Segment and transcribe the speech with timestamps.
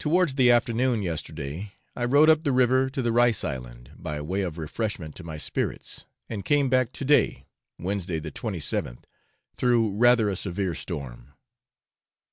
[0.00, 4.42] Towards the afternoon yesterday, I rowed up the river to the rice island, by way
[4.42, 7.46] of refreshment to my spirits, and came back to day,
[7.78, 9.04] Wednesday the 27th,
[9.54, 11.34] through rather a severe storm.